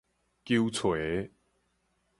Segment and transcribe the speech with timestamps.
[0.45, 1.29] 球箠